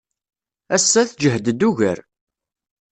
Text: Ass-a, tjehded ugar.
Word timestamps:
Ass-a, 0.75 1.01
tjehded 1.09 1.61
ugar. 1.69 1.97